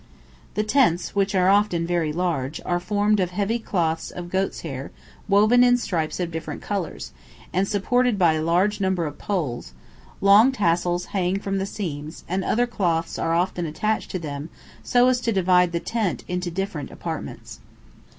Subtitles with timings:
[0.55, 4.89] The tents, which are often very large, are formed of heavy cloths of goats' hair
[5.27, 7.11] woven in stripes of different colours,
[7.53, 9.73] and supported by a large number of poles;
[10.19, 14.49] long tassels hang from the seams, and other cloths are often attached to them
[14.81, 17.59] so as to divide the tent into different apartments.